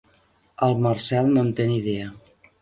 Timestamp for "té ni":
1.61-1.77